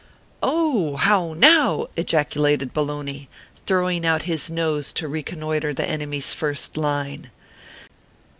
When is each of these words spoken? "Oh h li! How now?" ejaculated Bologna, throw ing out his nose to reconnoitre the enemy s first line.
"Oh 0.41 0.93
h 0.93 0.93
li! 0.93 0.97
How 1.03 1.33
now?" 1.35 1.85
ejaculated 1.95 2.73
Bologna, 2.73 3.29
throw 3.67 3.87
ing 3.87 4.03
out 4.03 4.23
his 4.23 4.49
nose 4.49 4.91
to 4.93 5.07
reconnoitre 5.07 5.75
the 5.75 5.87
enemy 5.87 6.17
s 6.17 6.33
first 6.33 6.75
line. 6.75 7.29